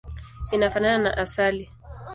Inafanana 0.55 0.97
na 1.03 1.11
asali. 1.23 1.63